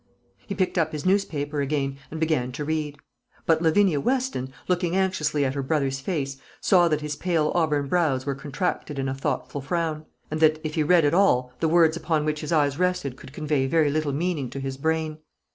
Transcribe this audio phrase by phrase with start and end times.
[0.47, 2.97] He picked up his newspaper again, and began to read.
[3.45, 8.25] But Lavinia Weston, looking anxiously at her brother's face, saw that his pale auburn brows
[8.25, 11.95] were contracted in a thoughtful frown, and that, if he read at all, the words
[11.95, 15.19] upon which his eyes rested could convey very little meaning to his brain.